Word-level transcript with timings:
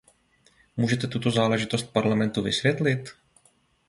Můžete 0.77 1.07
tuto 1.07 1.31
záležitost 1.31 1.83
Parlamentu 1.93 2.41
vysvětlit? 2.41 3.09